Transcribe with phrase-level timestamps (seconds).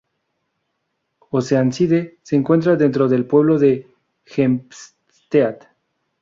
[1.29, 3.85] Oceanside se encuentra dentro del pueblo de
[4.25, 5.59] Hempstead.